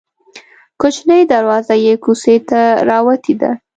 [0.81, 3.51] کوچنۍ دروازه یې کوڅې ته راوتې ده.